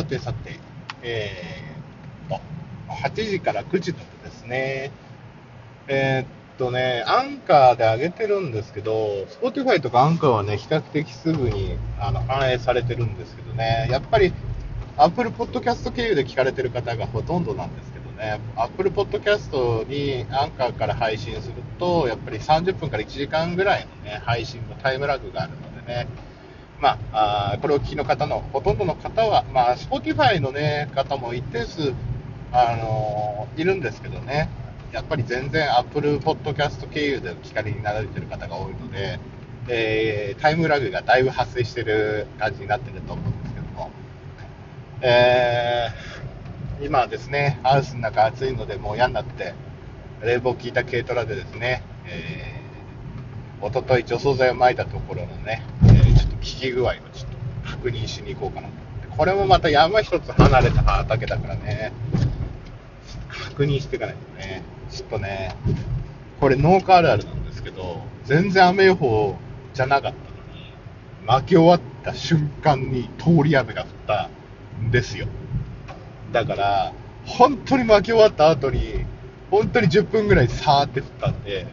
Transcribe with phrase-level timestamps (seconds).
[0.00, 0.58] さてさて、
[1.02, 2.40] えー、と、
[2.88, 4.92] 8時から9時までですね、
[5.88, 14.32] えー、っとね、アンカーで上げてるんですけど、Spotify とかアンカーはね、比較的すぐにあの反映されてるんですけどね、やっぱり
[14.96, 26.06] Apple Podcast 経由で聞かれてる方がほとんどなんですけどね、Apple Podcast にアンカーから配信すると、やっぱり30分から1時間ぐらいのね、配信のタイムラグがあるのでね、
[26.80, 31.92] まあ、あこれを聞きの方のほとんどの方は、まあ、Spotify の、ね、方も一定数、
[32.52, 34.48] あのー、いるんですけどね、
[34.92, 39.20] やっぱり全然 Apple Podcast 経由でお聞かれになられてる方が多いので、
[39.68, 43.90] えー、タイムラグがだいぶ発生してる感じになってると思うんですけども、
[45.02, 49.54] えー、今はですね、ハウスの中暑いのでもう嫌になって、
[50.22, 55.62] 冷房効いた軽トラでですね、えー、おととい除草剤を撒いたところのね、
[56.40, 57.02] 効き具合をちょっ
[57.62, 59.16] と確認しに行こうかなと思って。
[59.16, 61.92] これもまた山一つ離れた畑だからね、
[63.28, 65.54] 確認していかないとね、ちょっとね、
[66.40, 69.36] これ農家あるあるなんですけど、全然雨予報
[69.74, 70.72] じゃなかったのに、
[71.26, 74.30] 巻き終わった瞬間に通り雨が降った
[74.82, 75.26] んですよ。
[76.32, 76.92] だから、
[77.26, 79.04] 本当に巻き終わった後に、
[79.50, 81.66] 本当に10分ぐらいさーって降ったんで、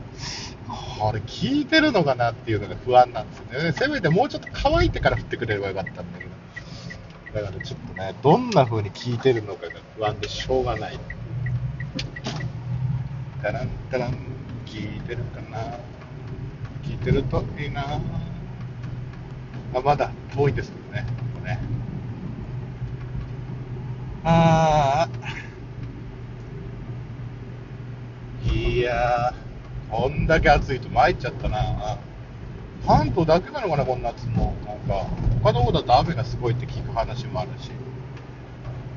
[0.99, 3.71] これ聞いてるのかなっていうのが不安なんですよね。
[3.71, 6.31] せめてもうちょっと乾いてから降ってくれればよかったんだけど。
[7.33, 10.99] だからちょっとね、どんな風に聞いてるのかが不安でしょうがない。
[13.43, 14.17] タランタラン、
[14.65, 15.77] 聞いてるかな？
[16.83, 17.99] 聞いてるといいな
[19.75, 21.59] あ、まだ遠いですけどね、ここね。
[24.23, 25.09] ああ。
[28.49, 29.33] いや。
[29.89, 31.97] こんだけ暑いと参っちゃったな。
[32.85, 34.53] 関東だけなのかな、こんな夏も。
[34.65, 35.07] なんか、
[35.43, 37.71] 他の方だと雨がすごいって聞く話もあるし。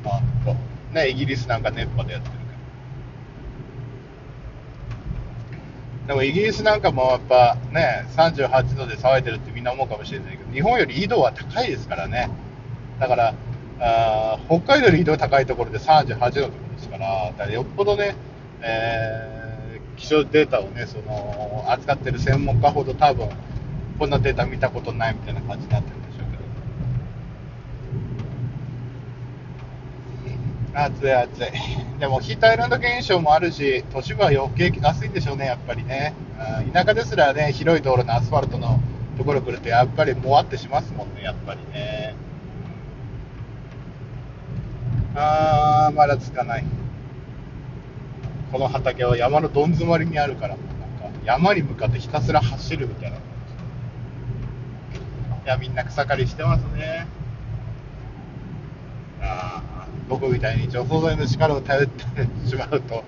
[0.05, 0.57] あと、
[0.93, 2.39] ね、イギリスなんか熱波でやってるけ
[6.05, 6.09] ど。
[6.09, 12.31] でもイギリスなんかもやっぱね、38度で騒いでるってみんな思うかもしれないけど、日本より緯度は高いですからね。
[12.99, 13.35] だから、
[13.81, 18.17] あ北海道より緯度が高いところで38度とですから、だからよっぽどね、
[18.61, 19.30] えー
[20.01, 23.29] 気象データをね、その、扱ってる専門家ほど多分、
[23.99, 26.27] こんなデータ見たことないみたいな感じになってるんでしょう
[30.73, 30.83] けど。
[30.83, 31.53] 暑い暑い。
[32.01, 36.15] でもヒートアイランド現象もあるし、都市部は余計暑いんでしょうね、やっぱりね。
[36.73, 38.81] 田舎ですらね、広い道路のアスファルトの
[39.19, 42.15] ところ来ると、やっぱりもわってしますもんね、やっぱりね。
[45.15, 46.65] あー、まだつかない。
[48.53, 50.65] この畑は山のどん詰まりにあるから、なんか
[51.25, 53.17] 山に向かってひたすら走るみたいな。
[53.17, 53.21] い
[55.47, 57.07] や、みんな草刈りしてますね。
[59.23, 59.63] あ
[60.09, 62.03] 僕みたいに除草剤の力を頼って
[62.49, 63.05] しまうと、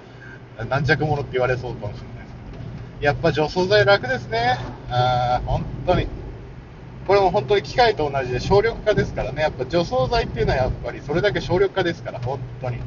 [0.68, 2.58] 軟弱者って言われそうかもしれないですけ
[3.00, 4.58] ど、やっぱ除草剤楽ですね。
[4.90, 6.06] あ本当に。
[7.06, 9.42] これも本当に機械と同じで省力化ですからね。
[9.42, 12.78] やっぱ除草剤っていうのはやっぱりそれだけ省力化ですから、本当に。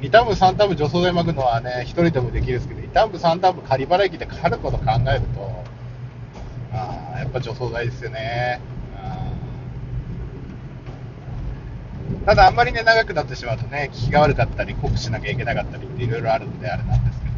[0.00, 5.64] 2ターン3ターン除草剤巻くのはね、1人でもできるんですけど、2ターン3ターン仮払い機でかかること考えると、
[6.72, 8.60] あやっぱ除草剤ですよね。
[12.24, 17.32] ただあんまりね、長くなってしまうとね、効きが悪かったり、濃くしなきゃいけなかったりっていろいろあるんで、あれなんですけど。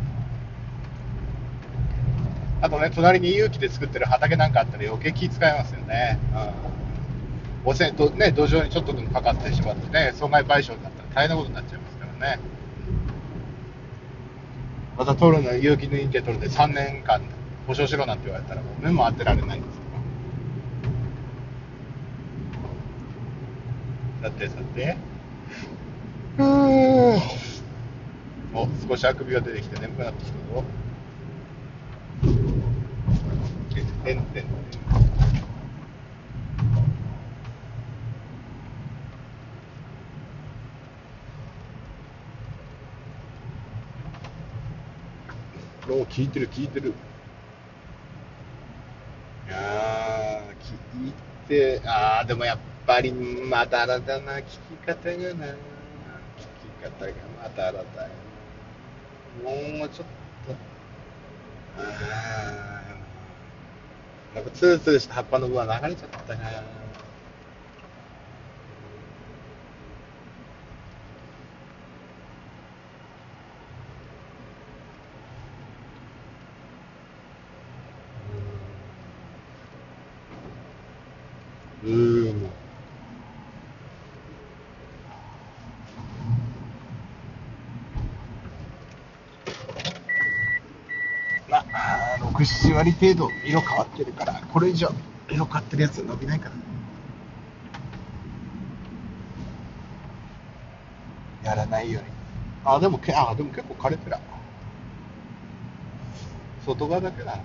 [2.63, 6.19] あとね、隣に有機で作ってる畑なんかあったら余計気使いますよね。
[7.65, 7.71] うん。
[7.71, 11.90] 汚染とね、土壌にちょっとでもかかってしまってね、損害賠償になったら大変なことになっちゃいます
[12.21, 12.39] ね。
[14.97, 17.23] また取るの有機認定取るで3年間
[17.67, 19.79] 保証しろなんて言われたらもう目も当てられないんです
[24.23, 24.97] けどさてさて。
[26.39, 27.21] うー
[28.53, 30.65] お少しあくびが出てきて眠くなってきたぞ。
[34.05, 35.10] てんてんてん
[46.11, 46.93] 聞いてる聞いてる。
[49.49, 51.13] いや聞い
[51.49, 55.35] てああでもやっぱりまだらだな聞き方がな聞き
[56.83, 57.13] 方が
[57.43, 57.85] まだらだよ
[59.45, 60.07] もうちょっ
[60.47, 60.55] と。
[61.79, 61.83] あ
[64.33, 66.63] あなんかツルツルした葉っぱの部分は流れちゃったな
[81.83, 82.51] うーん。
[92.45, 94.93] 7割程度色変わってるからこれ以上
[95.29, 96.51] 色変わってるやつ伸びないか
[101.45, 101.51] ら。
[101.51, 102.09] やらないように。
[102.65, 104.17] あでもけあでも結構枯れてる。
[106.65, 107.39] 外側だけだ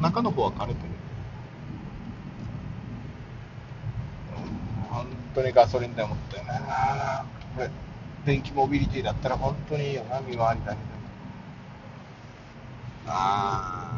[0.00, 0.94] 中の方は枯れてる。
[4.90, 7.24] 本当にガソリンでもったよな
[7.56, 7.70] これ
[8.24, 10.78] 電気モビリティだったら本当にいいよな見回りだけでも
[13.06, 13.94] ああ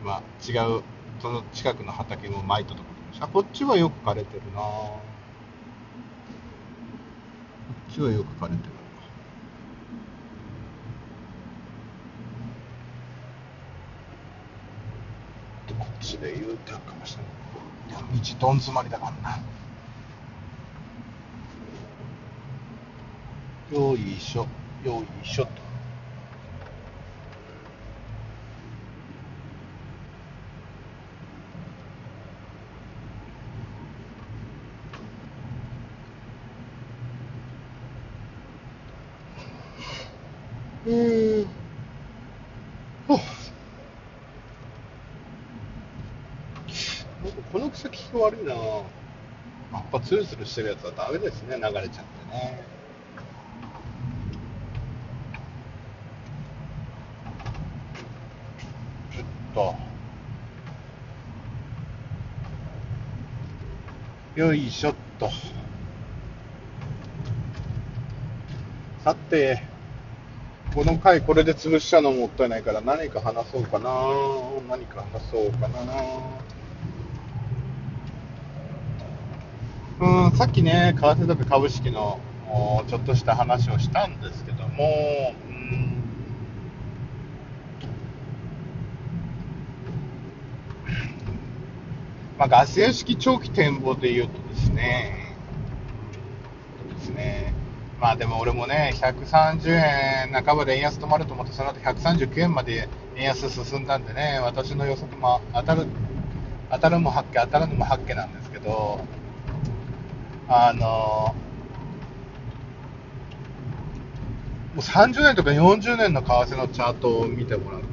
[0.00, 0.20] 今
[0.52, 0.82] 違う
[1.22, 4.60] その近くの畑も巻いたところであこっちはよく枯れてるな。
[4.60, 5.00] こ
[7.90, 8.72] っちはよく枯れてる
[15.68, 17.32] でこっちで U ターンかもしれない
[17.88, 17.98] いや
[18.40, 19.38] 道どん詰まりだからな。
[23.70, 24.46] よいしょ
[24.84, 25.61] よいしょと。
[40.84, 41.46] うん。
[43.06, 43.18] ほっ
[47.22, 48.52] なんこの草聞き悪いな。
[48.52, 48.82] や
[49.78, 51.56] っぱツルツルしてるやつはダメですね。
[51.56, 51.92] 流れちゃって
[52.32, 52.64] ね。
[59.12, 59.24] ちょっ
[59.54, 59.76] と。
[64.40, 65.30] よいしょっと。
[69.04, 69.71] さて。
[70.74, 73.90] この回これで潰しちゃうのもったいないから何か話そうかな。
[74.68, 75.82] 何か話そうかな。
[80.00, 82.18] うんさっきね為替とか株式の
[82.88, 86.02] ちょっとした話をしたんですけどもうん。
[92.38, 95.36] まあ、ガス屋式長期展望で言うとですね、
[96.98, 97.51] ですね、
[98.02, 105.86] まあでも俺もね、130円半ばで円安止まると思って、その後139円まで円安進んだんでね、私の予測も当たる、
[106.72, 109.04] 当たるも八卦、当たるのも八卦なんですけど、
[110.48, 111.32] あの、
[114.74, 117.86] もう30年とか40年の為替のチャートを見てもらって、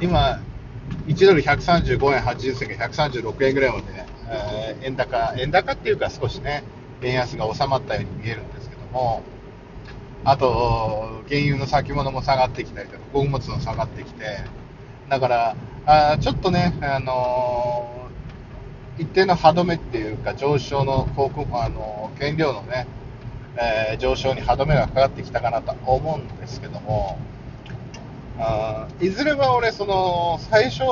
[0.00, 0.40] 今、
[1.08, 6.62] 1ドル135円80銭が136円ぐらいまで、ねえー円高、円高っていうか少しね、
[7.02, 9.22] 円安が収まったように見えるんですけども、
[10.24, 14.24] あと、原油の先物も下がってきたりとか、穀物も下がってきて、
[15.08, 15.56] だから、
[15.86, 18.04] あちょっとね、あのー
[18.96, 22.86] 一定の歯止めっていうか、上昇の航空、あのー原料のね、
[23.56, 27.18] えー上昇に歯止めがかかってきたかなと思うんですけども、
[28.38, 30.82] あいずれは俺、その、最初、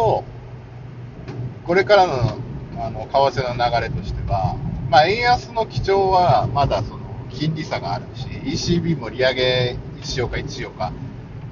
[1.65, 2.37] これからの、
[2.79, 4.57] あの、為替の流れとしては、
[4.91, 10.93] まあ、円安の基調は、まだその、金利差があるし、ECB も利上げしようか、いつしようか、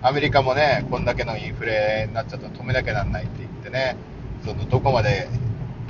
[0.03, 3.97] アメリカもね、こんだけのインフレになっちゃったら止めなきゃなんないって言ってね、
[4.45, 5.29] その、どこまで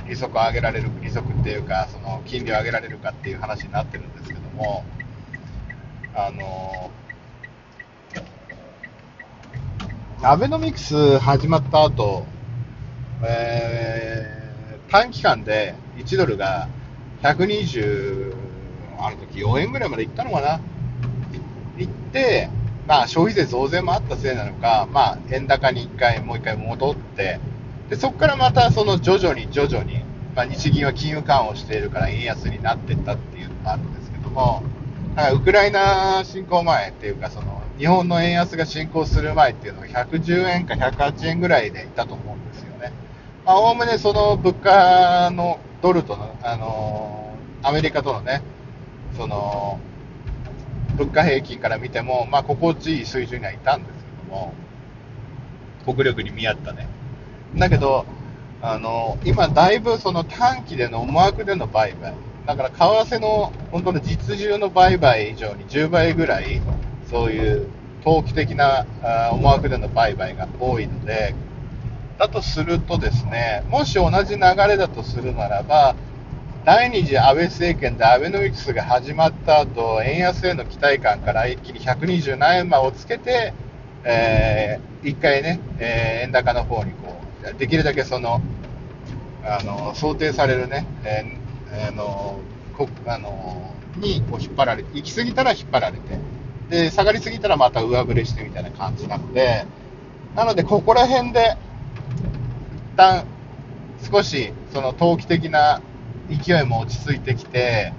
[0.07, 4.83] 利息を上げられる、利息っていうか、その、金利を上げられるかっていう話になってるんですけども、
[6.13, 6.91] あの、
[10.23, 12.25] アベノミクス始まった後、
[13.23, 14.40] えー
[14.91, 16.67] 短期間で1ドルが
[17.23, 18.33] 120、
[18.99, 20.59] あの時4円ぐらいまでいったのかな。
[21.79, 22.49] いって、
[22.87, 27.39] まあ消費税増税もあったせいなのか、まあ円高に1回、もう1回戻って、
[27.89, 30.03] で、そこからまたその徐々に徐々に、
[30.35, 34.61] まあ日銀は金融緩和をしているから円安になっていったっていうのがあるんですけども、
[35.15, 42.50] だからウクライナ侵攻前っていうか、その日本の円安が進行する前っていうのが110円か108円ぐらいでいたと思うんです。
[43.51, 48.41] まあ、おおむねその物価のドルとの、あのーアメリカとのね、
[49.17, 49.77] その、
[50.97, 54.53] 物価平均から見ても、まあ、心地いい水準にはいたんですけども、
[55.85, 56.87] 国力に見合ったね。
[57.55, 58.05] だけど、
[58.61, 62.13] あのー今だいぶその短期での思惑での売買、
[62.45, 66.61] だから為替の本当の実需の売買以上に10倍ぐらい、
[67.09, 67.67] そういう
[68.05, 68.85] 投機的な
[69.33, 71.35] 思惑での売買が多いので、
[72.21, 75.95] だとするとですね、もし同じ流れだとするならば、
[76.63, 83.55] 第二次安倍政権でアベノミクスが始まった後、円安への期待感から一気に120何円間をつけて、
[84.03, 88.39] えー、一回ね、えー、円高の方にこう、できるだけその、
[89.43, 92.39] あの、想定されるね、えー、あの、
[92.77, 96.19] こあの、にこう引っ張られて、行き過ぎたら引っ張られて、
[96.69, 99.65] で、下がりすぎたらまた上振れしてみたいな感じなので、
[100.35, 101.57] なので、ここら辺で、
[102.95, 103.25] 旦、
[104.11, 105.81] 少し、その投機的な
[106.29, 107.93] 勢いも落ち着いてきて、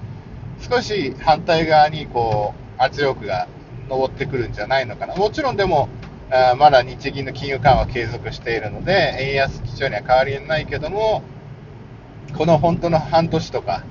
[0.60, 3.48] 少し反対側にこう圧力が
[3.88, 5.14] 上ってくるんじゃないのかな。
[5.16, 5.88] もちろんでも、
[6.30, 11.22] あまだ日銀の金融緩和継続しているので、円安基調には変わりないけども、
[12.36, 13.84] この本当の半年とか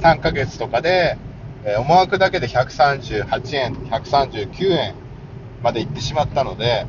[0.00, 1.18] 3ヶ月とかで、
[1.66, 4.94] え、思惑だけで138円、139円
[5.62, 6.86] まで行ってしまったので、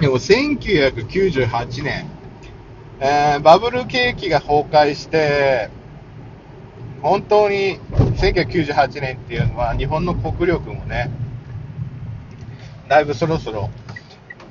[0.00, 2.06] でも1998年、
[3.00, 5.70] えー、バブル景気が崩壊して、
[7.02, 7.80] 本当に
[8.16, 11.10] 1998年っていうのは日本の国力もね、
[12.88, 13.70] だいぶそろそろ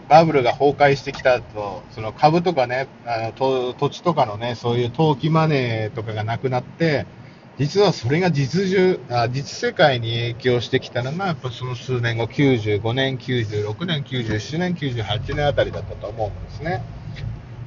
[0.10, 7.06] バブルが崩壊してきたと、その株とかね、あの土地とかのね、そういう投機マネーとかがなくなって、
[7.58, 16.84] 実はそれが実需あ実世界に影響してきたのが、やっぱその数年後、95年、96年、97年、98年あたりだったと思うんですね。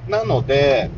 [0.07, 0.89] なので、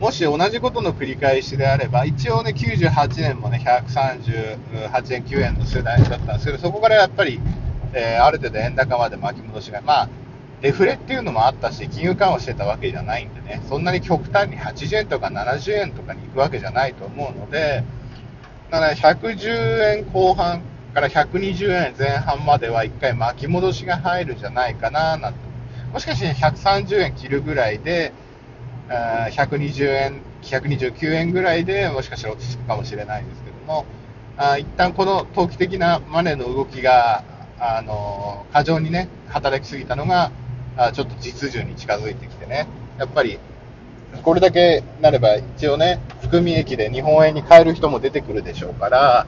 [0.00, 7.40] もし同じことの繰り返しであれば、一応ね、98年もね、138円、9円の世代だったんですけど、そこからやっぱり、
[7.94, 10.08] えー、ある程度円高まで巻き戻しが、まあ、
[10.62, 17.82] デフレっていうのもあったし、金融緩和してたわけじゃないんでね、そんなに極端に80円とか70円とかに行くわけじゃないと思うので、
[18.70, 20.62] だから110円後半
[20.94, 25.38] から120円前半までは1回巻き戻しが入るんじゃないかななんて。
[25.92, 28.12] もしかして130円切るぐらいで、
[28.88, 33.84] 120円、129円ぐらいでもしかしたら落ち着くかもしれないですけども、
[34.36, 37.24] あ一旦この投機的なマネーの動きが、
[37.58, 40.30] あの過剰にね、働きすぎたのが、
[40.76, 42.66] あちょっと実需に近づいてきてね、
[42.98, 43.38] やっぱり、
[44.22, 49.26] これだけなれば一応ね、含み益で日本円に変える人も出てくるでしょうから、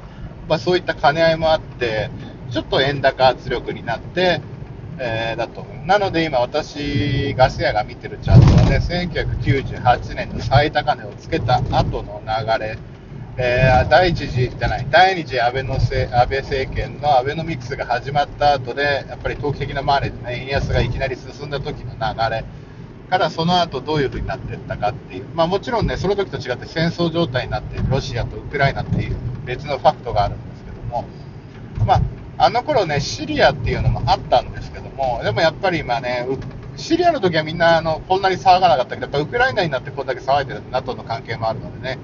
[0.49, 2.11] まあ、そういった兼ね合いもあって、
[2.51, 4.41] ちょっと円高圧力になって、
[4.99, 5.87] えー、だと思う。
[5.87, 12.79] なので今私、ガス屋が見てるチャートはね、1998年の最高値をつけた後の流れ、
[13.37, 22.45] えー、第一次じゃない、第二次安倍のせ安倍政権のアベノミクスが始まった後で、やっぱり投機的なマネーでね、円安がいきなり進んだ時の流れ。
[23.11, 27.85] からその後どういう風になっていったかっていう、まあもちろんね、その時と違って戦争状態になっている。
[27.91, 31.05] ロシアとウクライナっていう別のファクトがあるんですけども、
[31.85, 32.00] まあ
[32.38, 36.26] あの頃ね、シリアっていうのもあったんですけども、でもやっぱり今ね、
[36.76, 41.99] シリアの時はみんなあのこんなに騒がなかったけど、やっぱウクライナになってこんだけ騒いでる NATO の関係もあるのでね。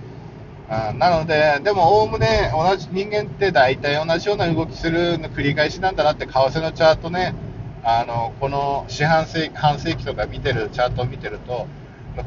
[0.71, 7.35] あなので、でもおおむね同じ人間って大体同じような動きするの繰り返しなんだなって、為替のチャートね、
[7.83, 11.67] あのこの四半世紀半世紀とか見てるチャートを見てると、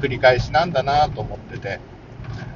[0.02, 1.80] 繰り返しなんだなと思ってて。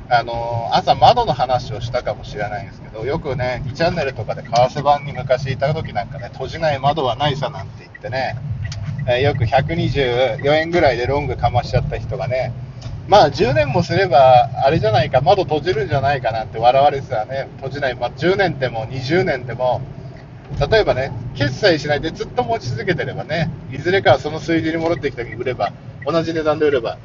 [0.09, 8.37] あの朝窓の話をしたかもしれないんですけど、よくね、2チャンネルとかで為替版に昔いた時なんかね、閉じない窓はないさなんて言ってね、
[9.05, 12.53] えよく124円ぐらいでロングかましちゃった人がね、
[13.07, 19.81] まあ10年もすれば、あれじゃないか、窓閉じるんじゃないかなんて笑われてたね、閉じない、まあ、10年でも20年でも、
[20.69, 25.71] 例えばね、決済しないでずっと持ち続けてればね、いずれかその数字に戻ってきた時に売れば、
[26.05, 26.97] 同じ値段で売れば、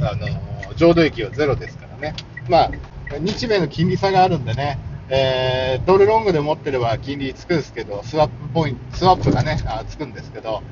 [0.00, 2.14] あの浄土益はゼロですからね。
[2.48, 2.70] まあ、
[3.18, 4.78] 日米の金利差があるんでね、
[5.10, 10.62] えー、ドルロングで持ってれば金利つくんですけど、スワップポイント、スワップがね、あつくんですけど、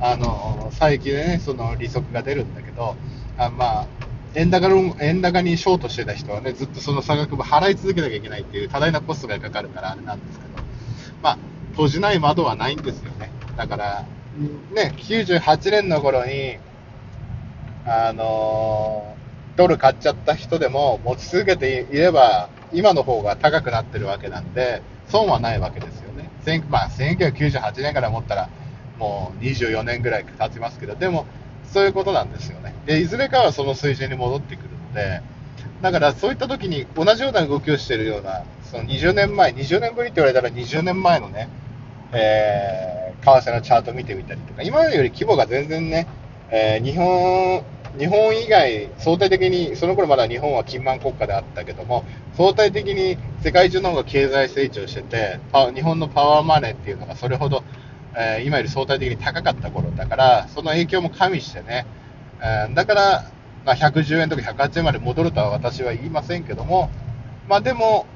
[0.00, 2.96] あの、最近でね、その利息が出るんだけど、
[3.36, 3.86] あまあ、
[4.34, 10.52] 円高ロン円高にショートしてた人はね、ずっとその差額も払い続けなきゃいけないっていう多大なコストがかかるからあれなんですけど、
[11.22, 11.38] まあ、
[11.72, 13.30] 閉じない窓はないんですよね。
[13.56, 14.04] だから、
[14.72, 16.58] ね、98年の頃に、
[17.86, 19.14] あのー
[19.56, 26.30] ドル買っちゃった人でも持ち続けていれば、今の方が高くなってるわけなんで、損はないわけですよね。
[26.68, 28.48] まあ、1998年から思ったら、
[28.98, 31.26] もう24年ぐらい経ちますけど、でも、
[31.72, 32.74] そういうことなんですよね。
[32.86, 35.22] で、いずれかはその水準に戻ってくるので、
[35.82, 41.48] だからそういった時に同じような動きをしているような、その20年前、20年ぶりって言われたら20年前のね、
[42.12, 46.06] えー、為替のチャート見てみたりとか、今より規模が全然ね、
[46.50, 47.64] えー、日本
[47.98, 52.04] 日本以外、相対的に、その頃まだ日本は金満国家であったけども、
[52.36, 55.38] 相対的に世界中の方が経済成長してて、
[55.74, 57.62] 日本のパワーマネーっていうのがそれほど、
[58.16, 61.86] えー、今より相対的に高かった頃だから、その影響も加味してね、
[62.40, 63.30] えー、だから、
[63.64, 66.90] まあ、110円とか108円まで戻るとは私は言いませんけども、
[67.48, 68.06] まあ、でも、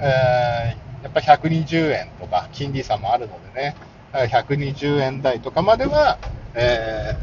[0.00, 3.76] えー、やっぱ120円とか金利差もあるのでね、
[4.12, 6.18] 120円台とかまでは、
[6.54, 7.16] え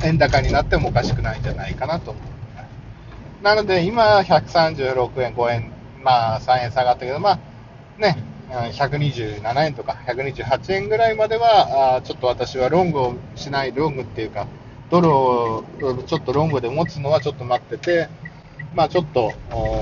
[0.00, 2.34] ー、円高になってもおかしくないんじゃないかなと思う。
[3.44, 5.70] なので、今、136円、5円、
[6.02, 7.38] まあ、3円下がったけど、まあ、
[8.00, 8.16] ね、
[8.50, 14.46] 127円とか128円ぐらいまでは、あちょっと私はロングをしない、ロングっていうか、
[14.90, 15.64] ドルを
[16.06, 18.08] ちょっとロングで持つのはちょっと待ってて、
[18.74, 19.32] まあちょっと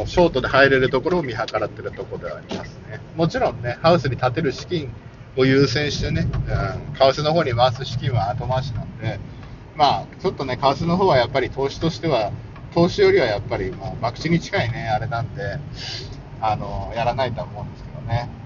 [0.07, 3.01] ショートで入れるところを見計らってるところではありますね。
[3.17, 4.93] もちろんね、ハウスに建てる資金
[5.37, 9.19] を優先してね、うん、為替の方に回す資金は後回しなんで、
[9.77, 12.33] まあちょっとね、為替の方はやっぱり投資としては、
[12.75, 15.59] 投資よりはやっぱり、まあ、博打に近いね、あれなんで、
[16.41, 18.42] あの、やらないと思うんですけどね。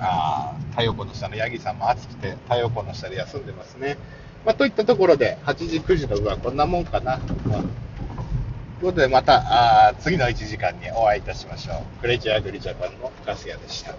[0.00, 3.96] あ太陽光の下のヤギさんも暑くて、太陽光の下で休んでますね。
[4.44, 7.18] まあ、といったところで、8時、9時の部はこんなもんかな。
[7.18, 12.00] ということで、またあ次の1時間にお会いいたしましょう。
[12.00, 13.94] クレイジーアグリジャパンのガス屋でした。